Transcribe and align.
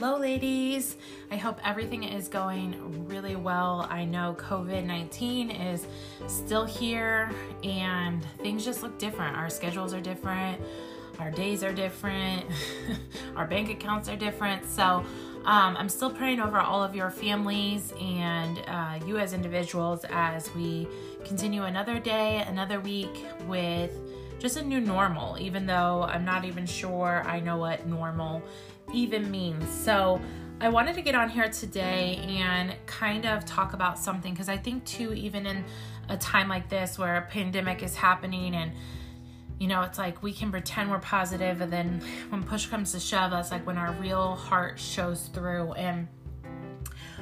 Hello, 0.00 0.16
ladies. 0.16 0.96
I 1.30 1.36
hope 1.36 1.58
everything 1.62 2.04
is 2.04 2.26
going 2.26 3.06
really 3.06 3.36
well. 3.36 3.86
I 3.90 4.06
know 4.06 4.34
COVID 4.38 4.86
19 4.86 5.50
is 5.50 5.86
still 6.26 6.64
here 6.64 7.30
and 7.62 8.24
things 8.38 8.64
just 8.64 8.82
look 8.82 8.98
different. 8.98 9.36
Our 9.36 9.50
schedules 9.50 9.92
are 9.92 10.00
different, 10.00 10.58
our 11.18 11.30
days 11.30 11.62
are 11.62 11.74
different, 11.74 12.46
our 13.36 13.46
bank 13.46 13.68
accounts 13.68 14.08
are 14.08 14.16
different. 14.16 14.64
So, 14.70 15.04
um, 15.44 15.76
I'm 15.76 15.90
still 15.90 16.10
praying 16.10 16.40
over 16.40 16.58
all 16.58 16.82
of 16.82 16.94
your 16.94 17.10
families 17.10 17.92
and 18.00 18.58
uh, 18.68 19.00
you 19.06 19.18
as 19.18 19.34
individuals 19.34 20.06
as 20.08 20.50
we 20.54 20.88
continue 21.26 21.64
another 21.64 21.98
day, 21.98 22.42
another 22.48 22.80
week 22.80 23.26
with 23.46 23.92
just 24.38 24.56
a 24.56 24.62
new 24.62 24.80
normal, 24.80 25.36
even 25.38 25.66
though 25.66 26.04
I'm 26.08 26.24
not 26.24 26.46
even 26.46 26.64
sure 26.64 27.22
I 27.26 27.40
know 27.40 27.58
what 27.58 27.86
normal 27.86 28.42
even 28.92 29.30
means. 29.30 29.68
So, 29.68 30.20
I 30.62 30.68
wanted 30.68 30.94
to 30.96 31.02
get 31.02 31.14
on 31.14 31.30
here 31.30 31.48
today 31.48 32.16
and 32.22 32.74
kind 32.84 33.24
of 33.24 33.46
talk 33.46 33.72
about 33.72 33.98
something 33.98 34.34
because 34.34 34.50
I 34.50 34.58
think, 34.58 34.84
too, 34.84 35.14
even 35.14 35.46
in 35.46 35.64
a 36.10 36.18
time 36.18 36.48
like 36.48 36.68
this 36.68 36.98
where 36.98 37.16
a 37.16 37.22
pandemic 37.22 37.82
is 37.82 37.94
happening 37.94 38.54
and 38.54 38.72
you 39.60 39.68
know, 39.68 39.82
it's 39.82 39.98
like 39.98 40.22
we 40.22 40.32
can 40.32 40.50
pretend 40.50 40.90
we're 40.90 40.98
positive, 41.00 41.60
and 41.60 41.70
then 41.70 42.00
when 42.30 42.42
push 42.42 42.64
comes 42.66 42.92
to 42.92 42.98
shove, 42.98 43.30
that's 43.30 43.50
like 43.50 43.66
when 43.66 43.76
our 43.76 43.92
real 43.92 44.34
heart 44.34 44.80
shows 44.80 45.28
through. 45.28 45.74
And 45.74 46.08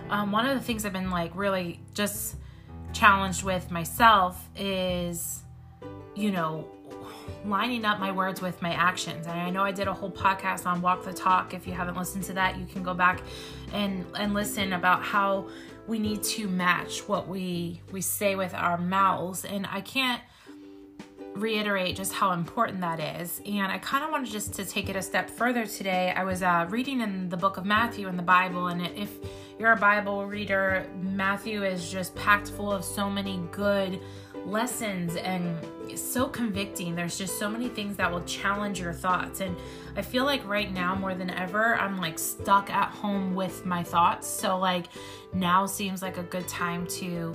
um, 0.09 0.31
one 0.31 0.47
of 0.47 0.57
the 0.57 0.65
things 0.65 0.85
I've 0.85 0.93
been 0.93 1.11
like 1.11 1.33
really 1.35 1.81
just 1.95 2.37
challenged 2.93 3.43
with 3.43 3.73
myself 3.73 4.49
is, 4.57 5.43
you 6.15 6.31
know, 6.31 6.69
lining 7.45 7.85
up 7.85 7.99
my 8.01 8.13
words 8.13 8.41
with 8.41 8.61
my 8.63 8.73
actions. 8.73 9.27
And 9.27 9.39
I 9.39 9.51
know 9.51 9.63
I 9.63 9.73
did 9.73 9.89
a 9.89 9.93
whole 9.93 10.11
podcast 10.11 10.67
on 10.67 10.81
Walk 10.81 11.05
the 11.05 11.13
Talk. 11.13 11.55
If 11.55 11.67
you 11.67 11.73
haven't 11.73 11.97
listened 11.97 12.25
to 12.25 12.33
that, 12.35 12.59
you 12.59 12.67
can 12.67 12.83
go 12.83 12.95
back 12.95 13.21
and 13.73 14.05
and 14.19 14.35
listen 14.35 14.73
about 14.73 15.03
how 15.03 15.49
we 15.87 15.99
need 15.99 16.23
to 16.23 16.49
match 16.49 17.09
what 17.09 17.29
we 17.29 17.81
we 17.93 18.01
say 18.01 18.37
with 18.37 18.55
our 18.55 18.79
mouths. 18.79 19.45
And 19.45 19.67
I 19.71 19.81
can't 19.81 20.23
reiterate 21.35 21.97
just 21.97 22.13
how 22.13 22.33
important 22.33 22.81
that 22.81 23.01
is. 23.21 23.41
And 23.47 23.71
I 23.71 23.79
kind 23.79 24.05
of 24.05 24.11
wanted 24.11 24.31
just 24.31 24.53
to 24.55 24.65
take 24.65 24.89
it 24.89 24.97
a 24.97 25.03
step 25.03 25.31
further 25.31 25.67
today. 25.67 26.13
I 26.15 26.25
was 26.25 26.43
uh, 26.43 26.67
reading 26.69 27.01
in 27.01 27.29
the 27.29 27.37
book 27.37 27.57
of 27.57 27.65
Matthew 27.65 28.09
in 28.09 28.17
the 28.17 28.23
Bible, 28.23 28.69
and 28.69 28.87
if 28.87 29.11
you're 29.59 29.73
a 29.73 29.77
Bible 29.77 30.27
reader, 30.27 30.87
Matthew 31.01 31.65
is 31.65 31.91
just 31.91 32.15
packed 32.15 32.49
full 32.51 32.73
of 32.73 32.85
so 32.85 33.09
many 33.09 33.41
good 33.51 34.01
lessons 34.47 35.17
and 35.17 35.57
so 35.99 36.29
convicting. 36.29 36.95
There's 36.95 37.19
just 37.19 37.39
so 37.39 37.49
many 37.49 37.69
things 37.69 37.97
that 37.97 38.11
will 38.11 38.25
challenge 38.25 38.81
your 38.81 38.93
thoughts. 38.93 39.41
And 39.41 39.57
I 39.97 40.03
feel 40.03 40.25
like 40.25 40.47
right 40.47 40.73
now 40.73 40.95
more 40.95 41.15
than 41.15 41.31
ever, 41.31 41.77
I'm 41.77 41.99
like 41.99 42.19
stuck 42.19 42.71
at 42.71 42.91
home 42.91 43.35
with 43.35 43.65
my 43.67 43.83
thoughts. 43.83 44.27
So 44.27 44.59
like 44.59 44.87
now 45.33 45.67
seems 45.67 46.03
like 46.03 46.19
a 46.19 46.23
good 46.23 46.49
time 46.49 46.87
to 46.87 47.35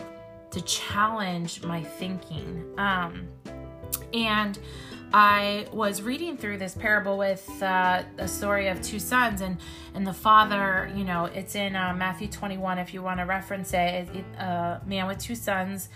to 0.51 0.61
challenge 0.61 1.63
my 1.63 1.83
thinking. 1.83 2.63
Um 2.77 3.27
and 4.13 4.59
I 5.15 5.67
was 5.71 6.01
reading 6.01 6.37
through 6.37 6.57
this 6.57 6.73
parable 6.73 7.19
with 7.19 7.47
uh, 7.61 8.01
a 8.17 8.27
story 8.27 8.67
of 8.69 8.81
two 8.81 8.97
sons, 8.97 9.41
and 9.41 9.57
and 9.93 10.07
the 10.07 10.13
father, 10.13 10.91
you 10.95 11.03
know, 11.03 11.25
it's 11.25 11.53
in 11.53 11.75
uh, 11.75 11.93
Matthew 11.93 12.27
21 12.27 12.79
if 12.79 12.95
you 12.95 13.03
want 13.03 13.19
to 13.19 13.25
reference 13.27 13.73
it. 13.73 14.09
it, 14.11 14.25
a 14.39 14.43
uh, 14.43 14.79
man 14.87 15.05
with 15.05 15.19
two 15.19 15.35
sons, 15.35 15.89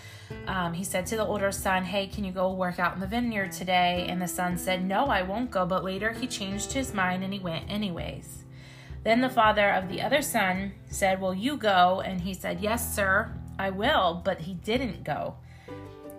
um, 0.46 0.74
he 0.74 0.84
said 0.84 1.08
to 1.08 1.16
the 1.16 1.26
older 1.26 1.52
son, 1.52 1.84
"Hey, 1.84 2.06
can 2.06 2.26
you 2.26 2.32
go 2.32 2.54
work 2.54 2.78
out 2.78 2.94
in 2.94 3.00
the 3.00 3.08
vineyard 3.08 3.54
today?" 3.54 4.06
And 4.08 4.22
the 4.22 4.28
son 4.28 4.56
said, 4.56 4.86
"No, 4.86 5.08
I 5.08 5.24
won't 5.24 5.50
go." 5.50 5.66
But 5.66 5.84
later 5.84 6.12
he 6.12 6.28
changed 6.28 6.74
his 6.74 6.94
mind 6.94 7.24
and 7.24 7.34
he 7.34 7.40
went 7.40 7.68
anyways. 7.68 8.44
Then 9.04 9.22
the 9.22 9.30
father 9.30 9.72
of 9.72 9.90
the 9.90 10.00
other 10.00 10.22
son 10.22 10.74
said, 10.92 11.20
"Well, 11.20 11.34
you 11.34 11.58
go," 11.58 12.02
and 12.06 12.22
he 12.22 12.36
said, 12.36 12.60
"Yes, 12.62 12.96
sir, 12.96 13.34
I 13.58 13.72
will." 13.72 14.22
But 14.24 14.42
he 14.42 14.54
didn't 14.54 15.04
go. 15.04 15.38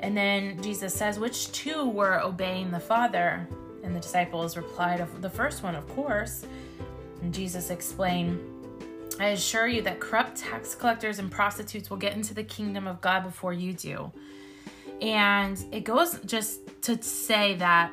And 0.00 0.16
then 0.16 0.62
Jesus 0.62 0.94
says, 0.94 1.19
Which 1.19 1.50
two 1.53 1.88
were 1.88 2.20
obeying 2.20 2.70
the 2.70 2.81
Father? 2.81 3.48
And 3.82 3.94
the 3.94 4.00
disciples 4.00 4.56
replied, 4.56 5.06
The 5.20 5.31
first 5.31 5.62
one, 5.62 5.75
of 5.75 5.88
course. 5.88 6.47
And 7.22 7.34
Jesus 7.34 7.70
explained, 7.70 8.41
I 9.19 9.28
assure 9.28 9.66
you 9.66 9.82
that 9.82 9.98
corrupt 9.98 10.36
tax 10.36 10.75
collectors 10.75 11.19
and 11.19 11.31
prostitutes 11.31 11.91
will 11.91 11.97
get 11.97 12.14
into 12.14 12.34
the 12.34 12.44
kingdom 12.44 12.86
of 12.86 13.00
God 13.00 13.25
before 13.25 13.53
you 13.53 13.72
do. 13.72 14.12
And 15.00 15.62
it 15.72 15.84
goes 15.84 16.19
just 16.25 16.60
to 16.82 17.00
say 17.03 17.54
that 17.56 17.91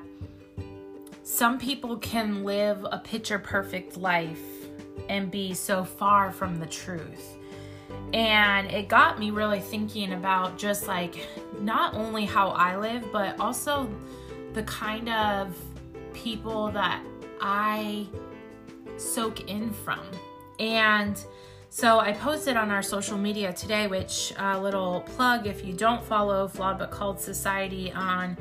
some 1.23 1.57
people 1.57 1.97
can 1.97 2.43
live 2.43 2.85
a 2.91 2.99
picture 2.99 3.39
perfect 3.39 3.97
life 3.97 4.41
and 5.09 5.31
be 5.31 5.53
so 5.53 5.83
far 5.83 6.31
from 6.31 6.59
the 6.59 6.66
truth. 6.67 7.37
And 8.13 8.71
it 8.71 8.88
got 8.88 9.19
me 9.19 9.31
really 9.31 9.59
thinking 9.59 10.13
about 10.13 10.57
just 10.57 10.88
like 10.88 11.27
not 11.59 11.95
only 11.95 12.25
how 12.25 12.49
I 12.49 12.77
live, 12.77 13.11
but 13.11 13.39
also 13.39 13.89
the 14.53 14.63
kind 14.63 15.09
of 15.09 15.55
people 16.13 16.71
that 16.71 17.03
I 17.41 18.07
soak 18.97 19.49
in 19.49 19.71
from. 19.71 20.01
And 20.59 21.21
so 21.69 21.99
I 21.99 22.13
posted 22.13 22.55
on 22.55 22.71
our 22.71 22.81
social 22.81 23.17
media 23.17 23.51
today, 23.51 23.88
which 23.88 24.31
a 24.37 24.45
uh, 24.45 24.59
little 24.59 25.01
plug 25.01 25.45
if 25.45 25.66
you 25.66 25.73
don't 25.73 26.01
follow 26.03 26.47
Flawed 26.47 26.79
But 26.79 26.89
Called 26.89 27.19
Society 27.19 27.91
on 27.91 28.37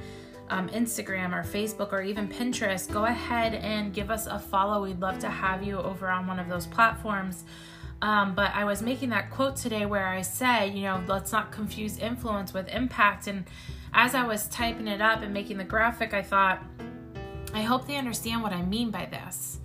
um, 0.50 0.68
Instagram 0.68 1.32
or 1.32 1.42
Facebook 1.42 1.92
or 1.92 2.00
even 2.02 2.28
Pinterest, 2.28 2.90
go 2.90 3.06
ahead 3.06 3.54
and 3.54 3.92
give 3.92 4.10
us 4.10 4.26
a 4.26 4.38
follow. 4.38 4.84
We'd 4.84 5.00
love 5.00 5.18
to 5.18 5.28
have 5.28 5.64
you 5.64 5.78
over 5.78 6.08
on 6.08 6.28
one 6.28 6.38
of 6.38 6.48
those 6.48 6.66
platforms. 6.66 7.44
Um, 8.04 8.34
but 8.34 8.54
I 8.54 8.64
was 8.64 8.82
making 8.82 9.08
that 9.10 9.30
quote 9.30 9.56
today 9.56 9.86
where 9.86 10.06
I 10.06 10.20
said, 10.20 10.74
you 10.74 10.82
know, 10.82 11.02
let's 11.08 11.32
not 11.32 11.50
confuse 11.50 11.96
influence 11.96 12.52
with 12.52 12.68
impact. 12.68 13.28
And 13.28 13.46
as 13.94 14.14
I 14.14 14.26
was 14.26 14.46
typing 14.48 14.88
it 14.88 15.00
up 15.00 15.22
and 15.22 15.32
making 15.32 15.56
the 15.56 15.64
graphic, 15.64 16.12
I 16.12 16.20
thought, 16.20 16.62
I 17.54 17.62
hope 17.62 17.86
they 17.86 17.96
understand 17.96 18.42
what 18.42 18.52
I 18.52 18.60
mean 18.60 18.90
by 18.90 19.06
this. 19.06 19.58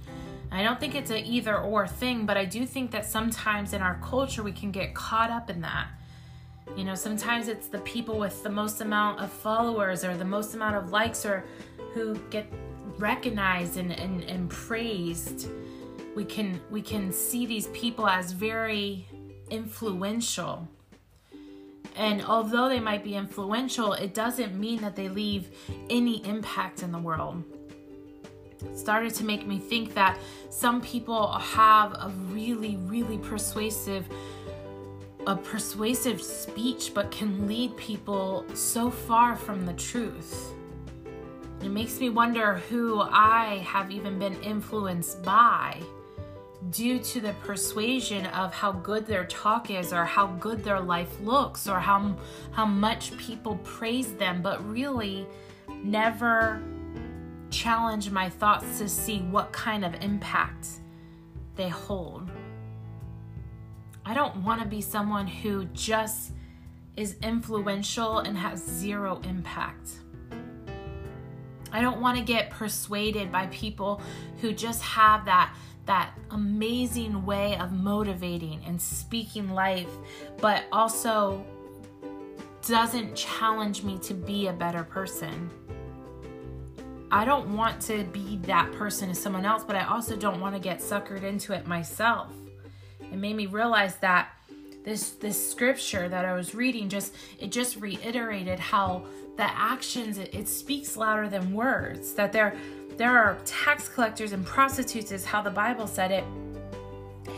I 0.54 0.64
don't 0.64 0.80
think 0.80 0.96
it's 0.96 1.12
an 1.12 1.18
either 1.18 1.58
or 1.58 1.86
thing, 1.86 2.26
but 2.26 2.38
I 2.38 2.46
do 2.46 2.66
think 2.66 2.92
that 2.92 3.06
sometimes 3.06 3.74
in 3.74 3.82
our 3.82 4.00
culture 4.02 4.42
we 4.42 4.54
can 4.54 4.72
get 4.72 4.96
caught 4.96 5.32
up 5.32 5.50
in 5.50 5.60
that. 5.60 5.90
You 6.78 6.86
know, 6.86 6.96
sometimes 6.96 7.50
it's 7.50 7.68
the 7.68 7.80
people 7.80 8.18
with 8.18 8.42
the 8.42 8.50
most 8.50 8.80
amount 8.80 9.20
of 9.20 9.34
followers 9.34 10.06
or 10.06 10.16
the 10.16 10.24
most 10.24 10.54
amount 10.54 10.78
of 10.78 10.94
likes 10.94 11.26
or 11.26 11.44
who 11.94 12.16
get 12.30 12.48
recognized 13.00 13.76
and, 13.76 13.92
and, 13.92 14.24
and 14.24 14.50
praised 14.50 15.50
we 16.16 16.26
can 16.26 16.60
we 16.70 16.82
can 16.82 17.12
see 17.12 17.46
these 17.46 17.68
people 17.68 18.08
as 18.08 18.32
very 18.32 19.08
influential. 19.50 20.68
And 21.96 22.24
although 22.24 22.70
they 22.70 22.80
might 22.80 23.04
be 23.04 23.16
influential 23.16 23.94
it 23.94 24.14
doesn't 24.14 24.58
mean 24.60 24.82
that 24.82 24.96
they 24.96 25.10
leave 25.10 25.50
any 25.90 26.26
impact 26.26 26.84
in 26.84 26.92
the 26.92 27.00
world. 27.00 27.44
It 28.62 28.78
started 28.78 29.14
to 29.16 29.24
make 29.24 29.48
me 29.48 29.58
think 29.58 29.94
that 29.94 30.18
some 30.50 30.82
people 30.82 31.32
have 31.34 31.94
a 31.94 32.12
really 32.30 32.76
really 32.78 33.18
persuasive 33.18 34.08
a 35.28 35.36
persuasive 35.36 36.22
speech 36.22 36.92
but 36.94 37.12
can 37.12 37.46
lead 37.46 37.76
people 37.78 38.46
so 38.54 38.90
far 38.90 39.36
from 39.36 39.66
the 39.66 39.74
truth. 39.74 40.54
It 41.62 41.70
makes 41.70 42.00
me 42.00 42.10
wonder 42.10 42.56
who 42.70 43.02
I 43.02 43.58
have 43.66 43.92
even 43.92 44.18
been 44.18 44.42
influenced 44.42 45.22
by 45.24 45.82
due 46.72 47.00
to 47.00 47.22
the 47.22 47.34
persuasion 47.46 48.26
of 48.28 48.54
how 48.54 48.72
good 48.72 49.06
their 49.06 49.26
talk 49.26 49.72
is 49.72 49.94
or 49.94 50.04
how 50.04 50.28
good 50.28 50.64
their 50.64 50.80
life 50.80 51.20
looks 51.22 51.68
or 51.68 51.80
how 51.80 52.16
how 52.52 52.66
much 52.66 53.16
people 53.18 53.56
praise 53.64 54.14
them 54.16 54.42
but 54.42 54.64
really 54.70 55.26
never 55.84 56.62
challenge 57.50 58.12
my 58.12 58.30
thoughts 58.30 58.78
to 58.80 58.90
see 58.90 59.20
what 59.20 59.52
kind 59.52 59.84
of 59.86 59.96
impact 60.04 60.68
they 61.56 61.70
hold. 61.70 62.30
I 64.06 64.14
don't 64.14 64.44
want 64.44 64.62
to 64.62 64.68
be 64.68 64.82
someone 64.82 65.28
who 65.28 65.66
just 65.66 66.32
is 66.96 67.16
influential 67.22 68.20
and 68.20 68.38
has 68.38 68.64
zero 68.64 69.22
impact. 69.24 69.92
I 71.72 71.82
don't 71.82 72.02
want 72.02 72.18
to 72.18 72.24
get 72.24 72.50
persuaded 72.50 73.32
by 73.32 73.48
people 73.48 74.02
who 74.42 74.52
just 74.52 74.82
have 74.82 75.26
that 75.26 75.56
that 75.90 76.14
amazing 76.30 77.26
way 77.26 77.58
of 77.58 77.72
motivating 77.72 78.62
and 78.68 78.80
speaking 78.80 79.50
life, 79.50 79.90
but 80.38 80.66
also 80.72 81.44
doesn't 82.68 83.16
challenge 83.16 83.82
me 83.82 83.98
to 83.98 84.14
be 84.14 84.50
a 84.50 84.54
better 84.54 84.84
person. 84.84 85.50
I 87.10 87.26
don't 87.26 87.56
want 87.56 87.82
to 87.84 88.04
be 88.04 88.38
that 88.44 88.72
person 88.74 89.10
to 89.10 89.16
someone 89.16 89.46
else, 89.46 89.64
but 89.64 89.76
I 89.76 89.86
also 89.86 90.16
don't 90.16 90.40
want 90.40 90.54
to 90.54 90.62
get 90.62 90.78
suckered 90.78 91.24
into 91.24 91.54
it 91.54 91.66
myself. 91.66 92.32
It 93.00 93.18
made 93.18 93.36
me 93.36 93.48
realize 93.48 93.96
that 93.96 94.30
this 94.84 95.10
this 95.14 95.52
scripture 95.52 96.08
that 96.08 96.24
I 96.24 96.34
was 96.34 96.54
reading 96.54 96.88
just 96.88 97.16
it 97.40 97.52
just 97.52 97.78
reiterated 97.78 98.60
how 98.60 99.06
the 99.38 99.44
actions 99.44 100.20
it, 100.20 100.36
it 100.36 100.48
speaks 100.48 100.96
louder 100.96 101.28
than 101.28 101.52
words 101.54 102.14
that 102.14 102.32
there 102.32 102.56
there 103.00 103.18
are 103.18 103.38
tax 103.46 103.88
collectors 103.88 104.34
and 104.34 104.46
prostitutes, 104.46 105.14
is 105.14 105.24
how 105.24 105.42
the 105.42 105.50
Bible 105.50 105.88
said 105.88 106.12
it. 106.12 106.26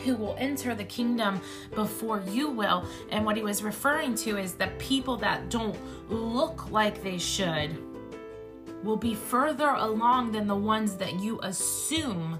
who 0.03 0.15
will 0.15 0.35
enter 0.39 0.73
the 0.73 0.83
kingdom 0.85 1.39
before 1.75 2.23
you 2.27 2.49
will. 2.49 2.83
And 3.11 3.23
what 3.23 3.37
he 3.37 3.43
was 3.43 3.61
referring 3.61 4.15
to 4.15 4.37
is 4.37 4.53
the 4.53 4.67
people 4.79 5.15
that 5.17 5.49
don't 5.49 5.77
look 6.09 6.71
like 6.71 7.03
they 7.03 7.19
should 7.19 7.77
will 8.83 8.97
be 8.97 9.13
further 9.13 9.69
along 9.69 10.31
than 10.31 10.47
the 10.47 10.55
ones 10.55 10.95
that 10.95 11.19
you 11.19 11.39
assume 11.43 12.39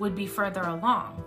would 0.00 0.16
be 0.16 0.26
further 0.26 0.62
along. 0.62 1.22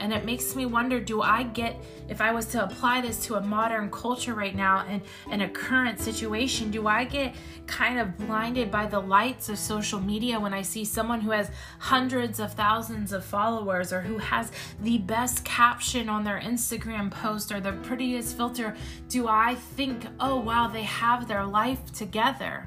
And 0.00 0.12
it 0.14 0.24
makes 0.24 0.56
me 0.56 0.66
wonder 0.66 0.98
do 0.98 1.20
I 1.20 1.42
get, 1.42 1.76
if 2.08 2.20
I 2.20 2.32
was 2.32 2.46
to 2.46 2.64
apply 2.64 3.02
this 3.02 3.22
to 3.26 3.34
a 3.36 3.40
modern 3.40 3.90
culture 3.90 4.34
right 4.34 4.56
now 4.56 4.84
and, 4.88 5.02
and 5.30 5.42
a 5.42 5.48
current 5.48 6.00
situation, 6.00 6.70
do 6.70 6.88
I 6.88 7.04
get 7.04 7.34
kind 7.66 8.00
of 8.00 8.16
blinded 8.16 8.70
by 8.70 8.86
the 8.86 8.98
lights 8.98 9.50
of 9.50 9.58
social 9.58 10.00
media 10.00 10.40
when 10.40 10.54
I 10.54 10.62
see 10.62 10.84
someone 10.84 11.20
who 11.20 11.30
has 11.30 11.50
hundreds 11.78 12.40
of 12.40 12.54
thousands 12.54 13.12
of 13.12 13.24
followers 13.24 13.92
or 13.92 14.00
who 14.00 14.18
has 14.18 14.50
the 14.80 14.98
best 14.98 15.44
caption 15.44 16.08
on 16.08 16.24
their 16.24 16.40
Instagram 16.40 17.10
post 17.10 17.52
or 17.52 17.60
the 17.60 17.72
prettiest 17.72 18.36
filter? 18.36 18.74
Do 19.08 19.28
I 19.28 19.54
think, 19.54 20.06
oh 20.18 20.40
wow, 20.40 20.66
they 20.66 20.82
have 20.84 21.28
their 21.28 21.44
life 21.44 21.92
together? 21.92 22.66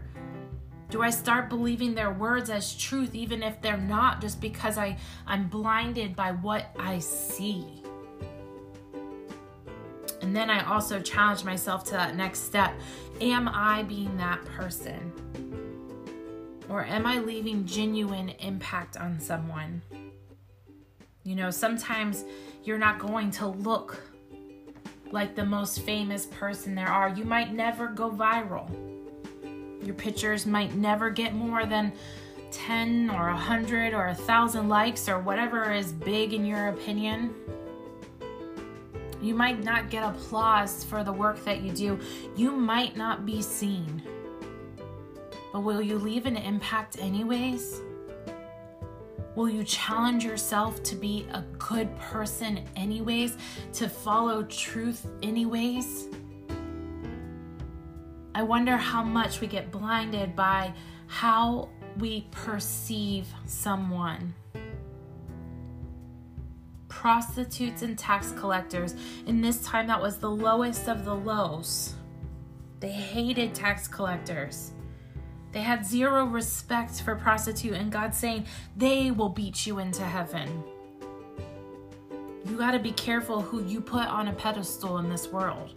Do 0.94 1.02
I 1.02 1.10
start 1.10 1.50
believing 1.50 1.96
their 1.96 2.12
words 2.12 2.52
as 2.52 2.76
truth 2.76 3.16
even 3.16 3.42
if 3.42 3.60
they're 3.64 3.78
not 3.78 4.22
just 4.22 4.40
because 4.40 4.78
I, 4.78 4.96
I'm 5.26 5.48
blinded 5.48 6.16
by 6.16 6.34
what 6.34 6.68
I 6.78 7.00
see? 7.00 7.66
And 10.22 10.36
then 10.36 10.52
I 10.52 10.64
also 10.72 11.00
challenge 11.00 11.44
myself 11.44 11.84
to 11.86 11.94
that 11.94 12.16
next 12.16 12.42
step. 12.42 12.76
Am 13.22 13.48
I 13.48 13.82
being 13.82 14.16
that 14.18 14.46
person? 14.46 15.12
Or 16.70 16.86
am 16.86 17.08
I 17.08 17.18
leaving 17.18 17.66
genuine 17.66 18.30
impact 18.30 18.96
on 18.96 19.20
someone? 19.20 19.82
You 21.24 21.36
know, 21.36 21.50
sometimes 21.50 22.24
you're 22.64 22.78
not 22.78 23.00
going 23.00 23.32
to 23.32 23.48
look 23.48 24.00
like 25.10 25.34
the 25.34 25.44
most 25.44 25.80
famous 25.80 26.28
person 26.28 26.76
there 26.76 26.88
are. 26.88 27.10
You 27.10 27.26
might 27.26 27.52
never 27.52 27.88
go 27.88 28.12
viral. 28.12 28.93
Your 29.84 29.96
pictures 29.96 30.46
might 30.46 30.76
never 30.76 31.10
get 31.10 31.34
more 31.34 31.66
than 31.66 31.94
10 32.52 33.10
or 33.10 33.28
100 33.28 33.94
or 33.94 34.08
1,000 34.08 34.70
likes 34.70 35.10
or 35.10 35.20
whatever 35.20 35.72
is 35.72 35.92
big 35.92 36.34
in 36.34 36.46
your 36.46 36.70
opinion. 36.70 37.34
You 39.22 39.34
might 39.34 39.64
not 39.64 39.90
get 39.90 40.04
applause 40.04 40.84
for 40.84 41.04
the 41.04 41.14
work 41.14 41.44
that 41.46 41.62
you 41.62 41.72
do. 41.72 42.00
You 42.36 42.52
might 42.52 42.98
not 42.98 43.26
be 43.26 43.42
seen. 43.42 44.04
But 45.52 45.62
will 45.62 45.82
you 45.82 45.98
leave 45.98 46.26
an 46.26 46.38
impact 46.38 46.98
anyways? 47.00 47.82
Will 49.36 49.50
you 49.50 49.64
challenge 49.64 50.24
yourself 50.24 50.84
to 50.84 50.96
be 50.96 51.26
a 51.32 51.42
good 51.58 51.98
person 51.98 52.64
anyways? 52.76 53.38
To 53.74 53.90
follow 53.90 54.44
truth 54.44 55.08
anyways? 55.24 56.08
I 58.36 58.42
wonder 58.42 58.78
how 58.78 59.04
much 59.04 59.42
we 59.42 59.48
get 59.48 59.72
blinded 59.72 60.36
by 60.36 60.74
how 61.06 61.70
we 62.00 62.28
perceive 62.32 63.28
someone. 63.46 64.34
Prostitutes 66.88 67.84
and 67.84 67.98
tax 67.98 68.32
collectors, 68.32 68.96
in 69.28 69.42
this 69.42 69.64
time 69.64 69.88
that 69.88 70.02
was 70.02 70.18
the 70.18 70.32
lowest 70.32 70.88
of 70.88 71.06
the 71.06 71.14
lows. 71.14 71.94
They 72.80 72.92
hated 72.92 73.54
tax 73.54 73.88
collectors. 73.88 74.72
They 75.52 75.62
had 75.62 75.86
zero 75.86 76.26
respect 76.26 77.02
for 77.02 77.16
prostitute 77.16 77.74
and 77.74 77.92
God 77.92 78.16
saying 78.16 78.48
they 78.76 79.12
will 79.12 79.30
beat 79.30 79.68
you 79.68 79.78
into 79.78 80.04
heaven. 80.04 80.64
You 82.46 82.58
got 82.58 82.72
to 82.72 82.80
be 82.80 82.92
careful 82.92 83.42
who 83.42 83.64
you 83.64 83.80
put 83.80 84.08
on 84.08 84.28
a 84.28 84.34
pedestal 84.34 84.98
in 84.98 85.10
this 85.10 85.28
world. 85.28 85.76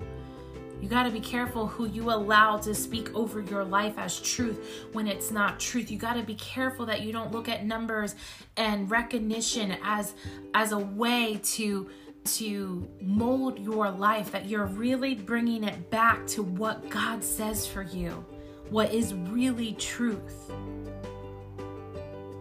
You 0.81 0.89
got 0.89 1.05
to 1.05 1.11
be 1.11 1.21
careful 1.21 1.67
who 1.67 1.87
you 1.87 2.11
allow 2.11 2.59
to 2.59 2.75
speak 2.75 3.15
over 3.15 3.41
your 3.41 3.65
life 3.65 3.95
as 3.97 4.21
truth 4.21 4.87
when 4.93 5.07
it's 5.07 5.31
not 5.31 5.59
truth. 5.59 5.91
You 5.91 5.99
got 5.99 6.15
to 6.15 6.23
be 6.23 6.35
careful 6.35 6.87
that 6.87 7.01
you 7.01 7.13
don't 7.13 7.33
look 7.33 7.49
at 7.49 7.65
numbers 7.65 8.15
and 8.57 8.91
recognition 8.91 9.77
as 9.83 10.15
as 10.55 10.73
a 10.73 10.79
way 10.79 11.41
to 11.43 11.89
to 12.25 12.89
mold 13.01 13.59
your 13.59 13.91
life 13.91 14.33
that 14.33 14.47
you're 14.47 14.67
really 14.67 15.15
bringing 15.15 15.65
it 15.65 15.91
back 15.91 16.27
to 16.27 16.43
what 16.43 16.89
God 16.91 17.23
says 17.23 17.67
for 17.67 17.83
you, 17.83 18.25
what 18.69 18.93
is 18.93 19.15
really 19.15 19.75
truth. 19.75 20.51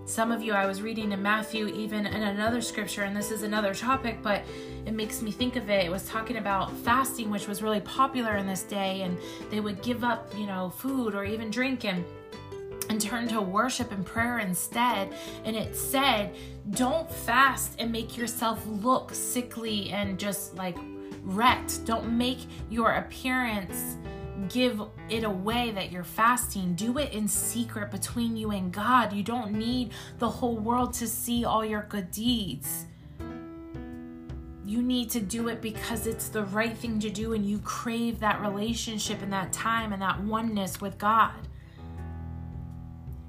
Some 0.05 0.31
of 0.31 0.43
you, 0.43 0.53
I 0.53 0.67
was 0.67 0.83
reading 0.83 1.11
in 1.11 1.21
Matthew, 1.21 1.67
even 1.67 2.05
in 2.05 2.21
another 2.21 2.61
scripture, 2.61 3.03
and 3.03 3.17
this 3.17 3.31
is 3.31 3.41
another 3.41 3.73
topic, 3.73 4.19
but 4.21 4.43
it 4.85 4.93
makes 4.93 5.23
me 5.23 5.31
think 5.31 5.55
of 5.55 5.67
it. 5.71 5.83
It 5.83 5.89
was 5.89 6.07
talking 6.07 6.37
about 6.37 6.71
fasting, 6.77 7.31
which 7.31 7.47
was 7.47 7.63
really 7.63 7.81
popular 7.81 8.37
in 8.37 8.45
this 8.45 8.61
day, 8.61 9.01
and 9.01 9.17
they 9.49 9.59
would 9.59 9.81
give 9.81 10.03
up, 10.03 10.31
you 10.37 10.45
know, 10.45 10.69
food 10.69 11.15
or 11.15 11.25
even 11.25 11.49
drink 11.49 11.85
and 11.85 12.05
and 12.87 13.01
turn 13.01 13.27
to 13.27 13.41
worship 13.41 13.91
and 13.91 14.05
prayer 14.05 14.37
instead. 14.37 15.11
And 15.43 15.55
it 15.55 15.75
said, 15.75 16.35
don't 16.69 17.09
fast 17.09 17.75
and 17.79 17.91
make 17.91 18.15
yourself 18.15 18.63
look 18.67 19.11
sickly 19.11 19.89
and 19.89 20.19
just 20.19 20.55
like 20.55 20.77
wrecked. 21.23 21.83
Don't 21.85 22.15
make 22.15 22.39
your 22.69 22.91
appearance 22.91 23.97
give 24.49 24.81
it 25.09 25.23
away 25.23 25.71
that 25.71 25.91
you're 25.91 26.03
fasting. 26.03 26.75
Do 26.75 26.97
it 26.97 27.13
in 27.13 27.27
secret 27.27 27.91
between 27.91 28.35
you 28.35 28.51
and 28.51 28.71
God. 28.71 29.13
You 29.13 29.23
don't 29.23 29.51
need 29.51 29.91
the 30.19 30.29
whole 30.29 30.57
world 30.57 30.93
to 30.95 31.07
see 31.07 31.45
all 31.45 31.63
your 31.63 31.85
good 31.89 32.11
deeds. 32.11 32.85
You 34.65 34.81
need 34.81 35.11
to 35.11 35.19
do 35.19 35.47
it 35.49 35.61
because 35.61 36.07
it's 36.07 36.29
the 36.29 36.43
right 36.45 36.75
thing 36.75 36.99
to 36.99 37.09
do 37.09 37.33
and 37.33 37.45
you 37.45 37.59
crave 37.59 38.19
that 38.19 38.41
relationship 38.41 39.21
and 39.21 39.31
that 39.31 39.53
time 39.53 39.93
and 39.93 40.01
that 40.01 40.19
oneness 40.21 40.81
with 40.81 40.97
God 40.97 41.33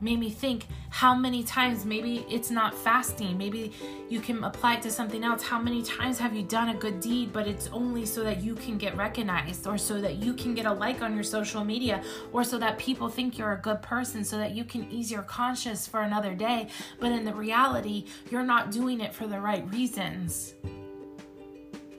made 0.00 0.18
me 0.18 0.30
think 0.30 0.66
how 0.90 1.14
many 1.14 1.42
times 1.42 1.84
maybe 1.84 2.26
it's 2.28 2.50
not 2.50 2.74
fasting 2.74 3.36
maybe 3.38 3.72
you 4.08 4.20
can 4.20 4.44
apply 4.44 4.74
it 4.74 4.82
to 4.82 4.90
something 4.90 5.24
else. 5.24 5.42
How 5.42 5.58
many 5.58 5.82
times 5.82 6.18
have 6.18 6.34
you 6.34 6.42
done 6.42 6.68
a 6.68 6.74
good 6.74 7.00
deed 7.00 7.32
but 7.32 7.46
it's 7.46 7.68
only 7.72 8.06
so 8.06 8.22
that 8.22 8.42
you 8.42 8.54
can 8.54 8.78
get 8.78 8.96
recognized 8.96 9.66
or 9.66 9.78
so 9.78 10.00
that 10.00 10.16
you 10.16 10.34
can 10.34 10.54
get 10.54 10.66
a 10.66 10.72
like 10.72 11.02
on 11.02 11.14
your 11.14 11.24
social 11.24 11.64
media 11.64 12.02
or 12.32 12.44
so 12.44 12.58
that 12.58 12.78
people 12.78 13.08
think 13.08 13.38
you're 13.38 13.52
a 13.52 13.60
good 13.60 13.82
person 13.82 14.24
so 14.24 14.36
that 14.38 14.54
you 14.54 14.64
can 14.64 14.90
ease 14.90 15.10
your 15.10 15.22
conscience 15.22 15.86
for 15.86 16.02
another 16.02 16.34
day? 16.34 16.68
But 17.00 17.12
in 17.12 17.24
the 17.24 17.34
reality 17.34 18.06
you're 18.30 18.44
not 18.44 18.70
doing 18.70 19.00
it 19.00 19.14
for 19.14 19.26
the 19.26 19.40
right 19.40 19.68
reasons. 19.72 20.54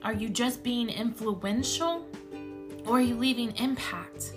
Are 0.02 0.14
you 0.14 0.28
just 0.28 0.62
being 0.62 0.88
influential 0.88 2.06
or 2.86 2.98
are 2.98 3.00
you 3.00 3.16
leaving 3.16 3.54
impact 3.56 4.32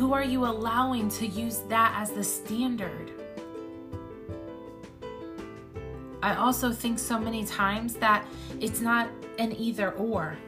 who 0.00 0.14
are 0.14 0.24
you 0.24 0.46
allowing 0.46 1.10
to 1.10 1.26
use 1.26 1.58
that 1.68 1.92
as 1.94 2.10
the 2.10 2.24
standard? 2.24 3.10
I 6.22 6.36
also 6.36 6.72
think 6.72 6.98
so 6.98 7.18
many 7.18 7.44
times 7.44 7.96
that 7.96 8.26
it's 8.60 8.80
not 8.80 9.10
an 9.38 9.52
either 9.52 9.92
or. 9.92 10.38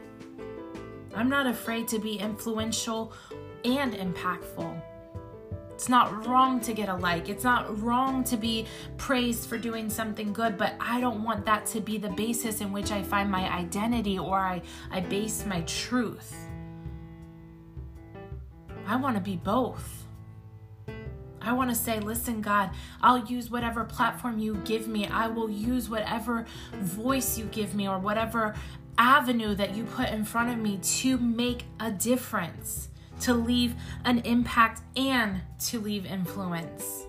I'm 1.14 1.28
not 1.28 1.47
afraid 1.47 1.87
to 1.88 1.99
be 1.99 2.14
influential 2.14 3.12
and 3.62 3.92
impactful. 3.92 4.80
It's 5.75 5.90
not 5.90 6.26
wrong 6.26 6.59
to 6.61 6.73
get 6.73 6.88
a 6.88 6.94
like. 6.94 7.28
It's 7.28 7.44
not 7.44 7.78
wrong 7.82 8.25
to 8.25 8.38
be 8.38 8.64
praised 8.97 9.50
for 9.50 9.59
doing 9.59 9.90
something 9.90 10.32
good, 10.32 10.56
but 10.56 10.76
I 10.80 10.99
don't 10.99 11.23
want 11.23 11.44
that 11.44 11.66
to 11.66 11.80
be 11.82 11.99
the 11.99 12.09
basis 12.09 12.62
in 12.62 12.73
which 12.73 12.90
I 12.90 13.02
find 13.02 13.30
my 13.30 13.52
identity 13.52 14.18
or 14.18 14.38
I, 14.38 14.62
I 14.90 15.00
base 15.00 15.44
my 15.44 15.61
truth. 15.62 16.35
I 18.86 18.96
want 18.96 19.16
to 19.16 19.22
be 19.22 19.36
both. 19.36 20.04
I 21.40 21.52
want 21.52 21.70
to 21.70 21.76
say, 21.76 21.98
listen, 21.98 22.40
God, 22.40 22.70
I'll 23.00 23.24
use 23.26 23.50
whatever 23.50 23.84
platform 23.84 24.38
you 24.38 24.56
give 24.64 24.86
me. 24.86 25.06
I 25.06 25.26
will 25.26 25.50
use 25.50 25.88
whatever 25.88 26.46
voice 26.74 27.36
you 27.36 27.46
give 27.46 27.74
me 27.74 27.88
or 27.88 27.98
whatever 27.98 28.54
avenue 28.96 29.54
that 29.56 29.74
you 29.74 29.84
put 29.84 30.08
in 30.10 30.24
front 30.24 30.50
of 30.50 30.58
me 30.58 30.78
to 30.82 31.18
make 31.18 31.64
a 31.80 31.90
difference, 31.90 32.88
to 33.20 33.34
leave 33.34 33.74
an 34.04 34.20
impact 34.20 34.82
and 34.96 35.40
to 35.66 35.80
leave 35.80 36.06
influence, 36.06 37.06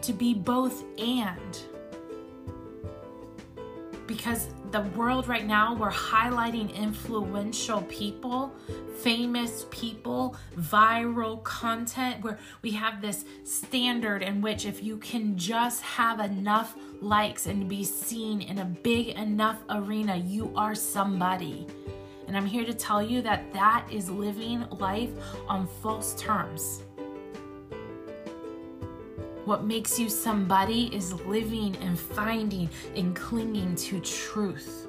to 0.00 0.12
be 0.12 0.34
both 0.34 0.82
and 0.98 1.62
because 4.06 4.48
the 4.72 4.80
world 4.80 5.28
right 5.28 5.46
now, 5.46 5.74
we're 5.74 5.90
highlighting 5.90 6.74
influential 6.74 7.82
people, 7.82 8.54
famous 9.00 9.66
people, 9.70 10.34
viral 10.58 11.42
content, 11.44 12.24
where 12.24 12.38
we 12.62 12.70
have 12.70 13.02
this 13.02 13.26
standard 13.44 14.22
in 14.22 14.40
which 14.40 14.64
if 14.64 14.82
you 14.82 14.96
can 14.96 15.36
just 15.36 15.82
have 15.82 16.20
enough 16.20 16.74
likes 17.02 17.46
and 17.46 17.68
be 17.68 17.84
seen 17.84 18.40
in 18.40 18.58
a 18.60 18.64
big 18.64 19.08
enough 19.08 19.58
arena, 19.68 20.16
you 20.16 20.50
are 20.56 20.74
somebody. 20.74 21.66
And 22.26 22.34
I'm 22.34 22.46
here 22.46 22.64
to 22.64 22.72
tell 22.72 23.02
you 23.02 23.20
that 23.22 23.52
that 23.52 23.86
is 23.90 24.08
living 24.08 24.66
life 24.70 25.10
on 25.48 25.68
false 25.82 26.14
terms. 26.14 26.82
What 29.44 29.64
makes 29.64 29.98
you 29.98 30.08
somebody 30.08 30.94
is 30.94 31.12
living 31.12 31.76
and 31.76 31.98
finding 31.98 32.70
and 32.94 33.14
clinging 33.16 33.74
to 33.74 34.00
truth 34.00 34.86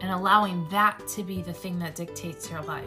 and 0.00 0.10
allowing 0.10 0.66
that 0.70 1.06
to 1.08 1.22
be 1.22 1.42
the 1.42 1.52
thing 1.52 1.78
that 1.78 1.94
dictates 1.94 2.50
your 2.50 2.60
life. 2.62 2.82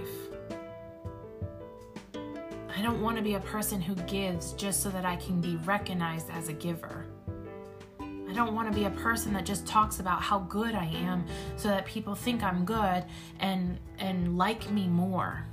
I 2.14 2.82
don't 2.82 3.02
want 3.02 3.16
to 3.16 3.24
be 3.24 3.36
a 3.36 3.40
person 3.40 3.80
who 3.80 3.96
gives 3.96 4.52
just 4.54 4.84
so 4.84 4.90
that 4.90 5.06
I 5.06 5.16
can 5.16 5.40
be 5.40 5.56
recognized 5.64 6.30
as 6.30 6.50
a 6.50 6.54
giver. 6.54 7.06
I 8.02 8.34
don't 8.34 8.54
want 8.54 8.70
to 8.70 8.78
be 8.78 8.84
a 8.84 8.92
person 8.92 9.32
that 9.32 9.46
just 9.46 9.66
talks 9.66 10.02
about 10.02 10.22
how 10.22 10.40
good 10.40 10.76
I 10.76 10.88
am 10.88 11.26
so 11.56 11.70
that 11.70 11.86
people 11.86 12.16
think 12.16 12.44
I'm 12.44 12.66
good 12.66 13.06
and 13.40 13.80
and 13.98 14.38
like 14.38 14.70
me 14.70 14.90
more. 14.90 15.46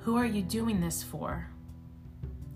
Who 0.00 0.16
are 0.16 0.26
you 0.26 0.42
doing 0.42 0.80
this 0.80 1.04
for? 1.04 1.48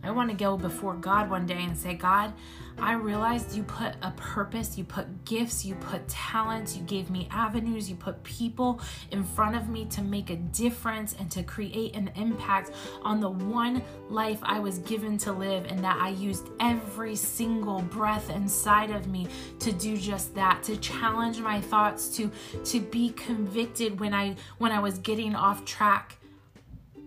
I 0.03 0.11
want 0.11 0.31
to 0.31 0.37
go 0.37 0.57
before 0.57 0.95
God 0.95 1.29
one 1.29 1.47
day 1.47 1.63
and 1.63 1.77
say, 1.77 1.95
God, 1.95 2.33
I 2.79 2.95
realized 2.95 3.55
you 3.55 3.63
put 3.65 3.95
a 4.01 4.11
purpose, 4.13 4.79
you 4.79 4.85
put 4.85 5.27
gifts, 5.27 5.67
you 5.67 5.75
put 5.75 6.09
talents, 6.09 6.75
you 6.75 6.83
gave 6.85 7.11
me 7.11 7.29
avenues, 7.31 7.91
you 7.91 7.97
put 7.97 8.23
people 8.23 8.81
in 9.11 9.23
front 9.23 9.57
of 9.57 9.69
me 9.69 9.85
to 9.87 10.03
make 10.03 10.31
a 10.31 10.37
difference 10.37 11.15
and 11.19 11.31
to 11.33 11.43
create 11.43 11.95
an 11.95 12.11
impact 12.17 12.71
on 13.03 13.21
the 13.21 13.29
one 13.29 13.83
life 14.09 14.39
I 14.43 14.59
was 14.59 14.79
given 14.79 15.19
to 15.19 15.33
live, 15.33 15.67
and 15.67 15.85
that 15.85 16.01
I 16.01 16.09
used 16.11 16.49
every 16.61 17.15
single 17.15 17.83
breath 17.83 18.31
inside 18.31 18.91
of 18.91 19.07
me 19.07 19.27
to 19.59 19.71
do 19.73 19.99
just 19.99 20.35
that, 20.35 20.63
to 20.63 20.79
challenge 20.79 21.41
my 21.41 21.61
thoughts, 21.61 22.09
to 22.17 22.31
to 22.65 22.81
be 22.81 23.11
convicted 23.11 24.01
when 24.01 24.15
I 24.15 24.37
when 24.57 24.73
I 24.73 24.81
was 24.81 24.99
getting 24.99 25.35
off 25.35 25.67
track, 25.67 26.17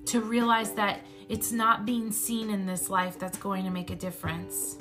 to 0.05 0.21
realize 0.21 0.73
that 0.73 0.99
it's 1.29 1.51
not 1.51 1.85
being 1.85 2.11
seen 2.11 2.49
in 2.49 2.65
this 2.65 2.89
life 2.89 3.17
that's 3.17 3.37
going 3.37 3.63
to 3.63 3.69
make 3.69 3.89
a 3.89 3.95
difference, 3.95 4.77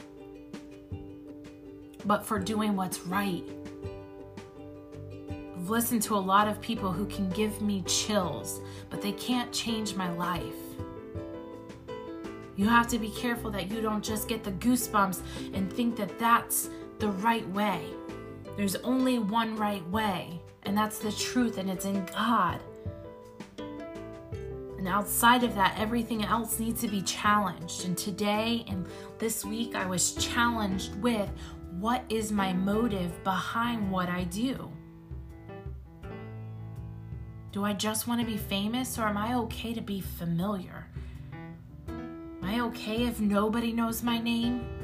but 2.05 2.25
for 2.25 2.39
doing 2.39 2.77
what's 2.77 3.01
right. 3.07 3.45
I've 5.31 5.71
listened 5.71 6.03
to 6.03 6.17
a 6.17 6.19
lot 6.19 6.49
of 6.49 6.61
people 6.61 6.91
who 6.91 7.07
can 7.07 7.31
give 7.31 7.63
me 7.63 7.83
chills, 7.83 8.61
but 8.91 9.01
they 9.01 9.13
can't 9.13 9.53
change 9.53 9.95
my 9.95 10.11
life. 10.13 10.43
You 12.57 12.67
have 12.69 12.89
to 12.89 12.99
be 12.99 13.11
careful 13.11 13.51
that 13.53 13.71
you 13.71 13.81
don't 13.81 14.05
just 14.05 14.29
get 14.29 14.45
the 14.45 14.53
goosebumps 14.53 15.21
and 15.55 15.73
think 15.73 15.97
that 15.97 16.19
that's 16.19 16.69
the 16.99 17.09
right 17.09 17.49
way. 17.51 17.87
There's 18.57 18.77
only 18.77 19.19
one 19.19 19.57
right 19.57 19.89
way, 19.89 20.41
and 20.65 20.77
that's 20.77 20.99
the 20.99 21.13
truth, 21.13 21.59
and 21.59 21.71
it's 21.71 21.85
in 21.85 22.05
God. 22.07 22.61
And 24.83 24.89
outside 24.89 25.45
of 25.45 25.55
that, 25.55 25.77
everything 25.79 26.25
else 26.25 26.59
needs 26.59 26.81
to 26.81 26.89
be 26.89 27.03
challenged. 27.03 27.85
And 27.85 27.97
today 27.97 28.65
and 28.67 28.85
this 29.21 29.45
week, 29.45 29.77
I 29.77 29.87
was 29.87 30.15
challenged 30.15 30.97
with 30.97 31.31
what 31.79 32.03
is 32.09 32.33
my 32.33 32.53
motive 32.53 33.23
behind 33.23 33.93
what 33.93 34.09
I 34.09 34.25
do? 34.25 34.73
Do 37.53 37.65
I 37.65 37.75
just 37.75 38.09
want 38.09 38.23
to 38.23 38.27
be 38.27 38.37
famous 38.37 38.99
or 38.99 39.03
am 39.03 39.17
I 39.17 39.35
okay 39.35 39.73
to 39.73 39.81
be 39.81 40.01
familiar? 40.01 40.89
Am 41.87 42.41
I 42.43 42.59
okay 42.63 43.05
if 43.05 43.21
nobody 43.21 43.73
knows 43.73 44.03
my 44.03 44.19
name? 44.19 44.82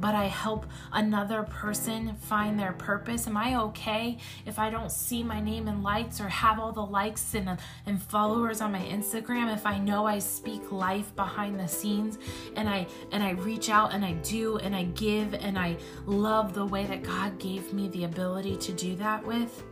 But 0.00 0.14
I 0.14 0.26
help 0.26 0.66
another 0.92 1.42
person 1.44 2.14
find 2.16 2.58
their 2.58 2.72
purpose? 2.72 3.26
Am 3.26 3.36
I 3.36 3.60
okay 3.62 4.18
if 4.46 4.58
I 4.58 4.70
don't 4.70 4.90
see 4.90 5.22
my 5.22 5.40
name 5.40 5.68
in 5.68 5.82
lights 5.82 6.20
or 6.20 6.28
have 6.28 6.58
all 6.58 6.72
the 6.72 6.84
likes 6.84 7.34
and, 7.34 7.58
and 7.86 8.02
followers 8.02 8.60
on 8.60 8.72
my 8.72 8.82
Instagram 8.82 9.52
if 9.52 9.66
I 9.66 9.78
know 9.78 10.06
I 10.06 10.18
speak 10.18 10.70
life 10.72 11.14
behind 11.16 11.58
the 11.58 11.68
scenes 11.68 12.18
and 12.56 12.68
I 12.68 12.86
and 13.12 13.22
I 13.22 13.30
reach 13.30 13.70
out 13.70 13.92
and 13.92 14.04
I 14.04 14.12
do 14.12 14.58
and 14.58 14.74
I 14.74 14.84
give 14.84 15.34
and 15.34 15.58
I 15.58 15.76
love 16.06 16.54
the 16.54 16.66
way 16.66 16.86
that 16.86 17.02
God 17.02 17.38
gave 17.38 17.72
me 17.72 17.88
the 17.88 18.04
ability 18.04 18.56
to 18.56 18.72
do 18.72 18.96
that 18.96 19.24
with? 19.24 19.62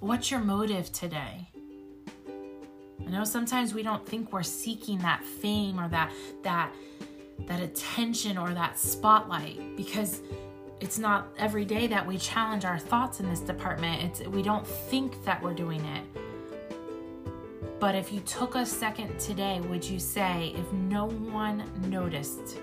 What's 0.00 0.30
your 0.30 0.40
motive 0.40 0.90
today? 0.92 1.48
I 3.06 3.10
know 3.10 3.24
sometimes 3.24 3.74
we 3.74 3.82
don't 3.82 4.06
think 4.06 4.32
we're 4.32 4.42
seeking 4.42 4.98
that 5.00 5.24
fame 5.24 5.78
or 5.78 5.88
that 5.88 6.12
that 6.42 6.72
that 7.46 7.60
attention 7.60 8.38
or 8.38 8.54
that 8.54 8.78
spotlight 8.78 9.76
because 9.76 10.20
it's 10.80 10.98
not 10.98 11.28
every 11.38 11.64
day 11.64 11.86
that 11.86 12.06
we 12.06 12.18
challenge 12.18 12.64
our 12.64 12.78
thoughts 12.78 13.20
in 13.20 13.28
this 13.28 13.40
department. 13.40 14.02
It's 14.02 14.28
we 14.28 14.42
don't 14.42 14.66
think 14.66 15.24
that 15.24 15.42
we're 15.42 15.54
doing 15.54 15.84
it. 15.84 16.04
But 17.78 17.94
if 17.94 18.12
you 18.12 18.20
took 18.20 18.54
a 18.54 18.64
second 18.64 19.18
today, 19.18 19.60
would 19.68 19.84
you 19.84 19.98
say 19.98 20.54
if 20.56 20.72
no 20.72 21.06
one 21.06 21.64
noticed, 21.88 22.58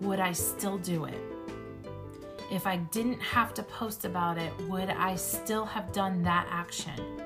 would 0.00 0.20
I 0.20 0.32
still 0.32 0.78
do 0.78 1.04
it? 1.04 1.18
If 2.50 2.66
I 2.66 2.76
didn't 2.76 3.20
have 3.20 3.54
to 3.54 3.62
post 3.62 4.04
about 4.04 4.36
it, 4.36 4.52
would 4.68 4.90
I 4.90 5.14
still 5.16 5.64
have 5.64 5.92
done 5.92 6.22
that 6.24 6.46
action? 6.50 7.22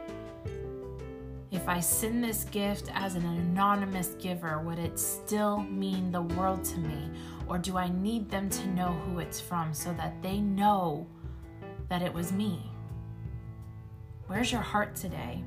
If 1.68 1.76
I 1.76 1.80
send 1.80 2.24
this 2.24 2.44
gift 2.44 2.90
as 2.94 3.14
an 3.14 3.26
anonymous 3.26 4.14
giver, 4.18 4.58
would 4.60 4.78
it 4.78 4.98
still 4.98 5.58
mean 5.64 6.10
the 6.10 6.22
world 6.22 6.64
to 6.64 6.78
me? 6.78 7.10
Or 7.46 7.58
do 7.58 7.76
I 7.76 7.90
need 7.90 8.30
them 8.30 8.48
to 8.48 8.68
know 8.68 8.86
who 9.04 9.18
it's 9.18 9.38
from 9.38 9.74
so 9.74 9.92
that 9.92 10.22
they 10.22 10.40
know 10.40 11.06
that 11.90 12.00
it 12.00 12.14
was 12.14 12.32
me? 12.32 12.72
Where's 14.28 14.50
your 14.50 14.62
heart 14.62 14.96
today? 14.96 15.44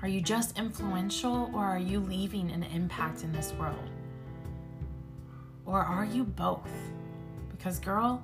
Are 0.00 0.06
you 0.06 0.20
just 0.20 0.56
influential 0.56 1.50
or 1.52 1.64
are 1.64 1.80
you 1.80 1.98
leaving 1.98 2.52
an 2.52 2.62
impact 2.62 3.24
in 3.24 3.32
this 3.32 3.52
world? 3.54 3.90
Or 5.64 5.80
are 5.80 6.04
you 6.04 6.22
both? 6.22 6.70
Because, 7.50 7.80
girl, 7.80 8.22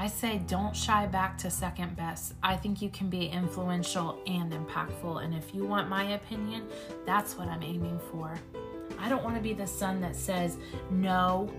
I 0.00 0.06
say 0.06 0.38
don't 0.46 0.76
shy 0.76 1.06
back 1.06 1.36
to 1.38 1.50
second 1.50 1.96
best. 1.96 2.34
I 2.40 2.54
think 2.54 2.80
you 2.80 2.88
can 2.88 3.10
be 3.10 3.26
influential 3.26 4.22
and 4.28 4.52
impactful. 4.52 5.24
And 5.24 5.34
if 5.34 5.52
you 5.52 5.64
want 5.64 5.88
my 5.88 6.12
opinion, 6.12 6.68
that's 7.04 7.36
what 7.36 7.48
I'm 7.48 7.64
aiming 7.64 7.98
for. 8.12 8.32
I 9.00 9.08
don't 9.08 9.24
want 9.24 9.34
to 9.34 9.42
be 9.42 9.54
the 9.54 9.66
son 9.66 10.00
that 10.02 10.14
says 10.14 10.56
no 10.92 11.52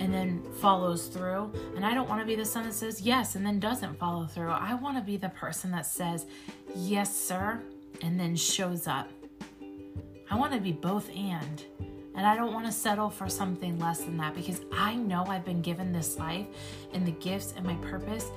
and 0.00 0.12
then 0.12 0.42
follows 0.60 1.06
through. 1.06 1.52
And 1.76 1.86
I 1.86 1.94
don't 1.94 2.08
want 2.08 2.20
to 2.20 2.26
be 2.26 2.34
the 2.34 2.44
son 2.44 2.64
that 2.64 2.74
says 2.74 3.02
yes 3.02 3.36
and 3.36 3.46
then 3.46 3.60
doesn't 3.60 3.96
follow 4.00 4.26
through. 4.26 4.50
I 4.50 4.74
want 4.74 4.96
to 4.96 5.02
be 5.04 5.16
the 5.16 5.28
person 5.28 5.70
that 5.70 5.86
says 5.86 6.26
yes, 6.74 7.16
sir, 7.16 7.62
and 8.02 8.18
then 8.18 8.34
shows 8.34 8.88
up. 8.88 9.08
I 10.28 10.34
want 10.34 10.52
to 10.54 10.60
be 10.60 10.72
both 10.72 11.08
and. 11.10 11.64
And 12.16 12.26
I 12.26 12.34
don't 12.34 12.52
want 12.52 12.66
to 12.66 12.72
settle 12.72 13.10
for 13.10 13.28
something 13.28 13.78
less 13.78 14.00
than 14.00 14.16
that 14.16 14.34
because 14.34 14.62
I 14.72 14.94
know 14.94 15.24
I've 15.26 15.44
been 15.44 15.60
given 15.60 15.92
this 15.92 16.18
life 16.18 16.46
and 16.94 17.06
the 17.06 17.12
gifts 17.12 17.52
and 17.56 17.64
my 17.64 17.74
purpose 17.76 18.30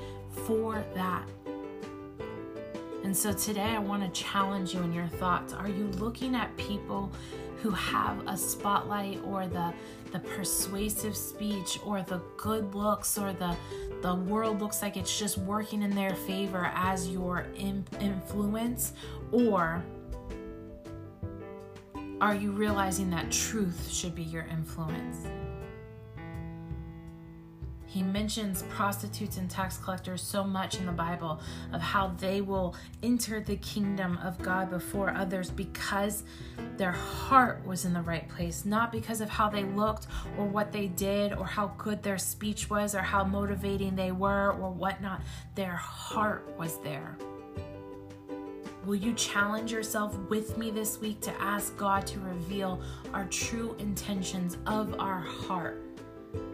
for 0.46 0.84
that. 0.96 1.28
And 3.04 3.16
so 3.16 3.32
today 3.32 3.62
I 3.62 3.80
want 3.80 4.04
to 4.04 4.22
challenge 4.22 4.74
you 4.74 4.82
in 4.82 4.94
your 4.94 5.08
thoughts. 5.08 5.54
Are 5.54 5.70
you 5.70 5.86
looking 5.98 6.36
at 6.36 6.56
people 6.58 7.10
who 7.62 7.72
have 7.72 8.28
a 8.28 8.38
spotlight 8.38 9.20
or 9.26 9.48
the 9.48 9.74
the 10.12 10.20
persuasive 10.20 11.16
speech 11.16 11.78
or 11.86 12.02
the 12.02 12.20
good 12.38 12.74
looks 12.74 13.18
or 13.18 13.32
the 13.34 13.56
the 14.02 14.16
world 14.16 14.60
looks 14.60 14.82
like 14.82 14.98
it's 14.98 15.20
just 15.20 15.38
working 15.38 15.84
in 15.84 15.94
their 15.94 16.16
favor 16.16 16.72
as 16.74 17.10
your 17.10 17.46
influence 18.00 18.94
or 19.32 19.84
are 22.22 22.36
you 22.36 22.52
realizing 22.52 23.10
that 23.12 23.32
truth 23.32 23.90
should 23.90 24.14
be 24.14 24.24
your 24.24 24.44
influence? 24.52 25.26
He 27.86 28.04
mentions 28.04 28.64
prostitutes 28.70 29.38
and 29.38 29.50
tax 29.50 29.78
collectors 29.78 30.22
so 30.22 30.44
much 30.44 30.78
in 30.78 30.86
the 30.86 30.92
Bible 30.92 31.40
of 31.74 31.82
how 31.82 32.10
they 32.20 32.42
will 32.42 32.76
enter 33.02 33.40
the 33.40 33.56
kingdom 33.56 34.20
of 34.22 34.38
God 34.44 34.70
before 34.70 35.10
others 35.10 35.50
because 35.50 36.24
their 36.78 36.92
heart 36.92 37.66
was 37.66 37.86
in 37.86 37.94
the 37.94 38.02
right 38.02 38.30
place, 38.30 38.64
not 38.64 38.92
because 38.92 39.22
of 39.22 39.30
how 39.30 39.50
they 39.50 39.64
looked 39.64 40.06
or 40.38 40.46
what 40.46 40.72
they 40.72 40.88
did 40.88 41.34
or 41.34 41.46
how 41.46 41.74
good 41.80 42.04
their 42.04 42.20
speech 42.20 42.70
was 42.70 42.94
or 42.94 43.02
how 43.02 43.24
motivating 43.24 43.96
they 43.96 44.12
were 44.12 44.52
or 44.52 44.70
whatnot. 44.70 45.22
Their 45.56 45.76
heart 45.76 46.54
was 46.60 46.80
there. 46.82 47.18
Will 48.86 48.96
you 48.96 49.14
challenge 49.14 49.72
yourself 49.72 50.18
with 50.30 50.58
me 50.58 50.72
this 50.72 51.00
week 51.00 51.20
to 51.22 51.42
ask 51.42 51.76
God 51.78 52.08
to 52.08 52.20
reveal 52.20 52.82
our 53.14 53.26
true 53.26 53.76
intentions 53.78 54.58
of 54.66 55.00
our 55.00 55.20
heart 55.20 55.84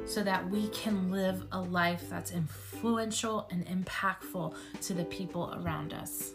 so 0.05 0.23
that 0.23 0.49
we 0.49 0.67
can 0.69 1.11
live 1.11 1.45
a 1.51 1.59
life 1.59 2.09
that's 2.09 2.31
influential 2.31 3.47
and 3.51 3.65
impactful 3.67 4.55
to 4.81 4.93
the 4.93 5.05
people 5.05 5.53
around 5.61 5.93
us? 5.93 6.33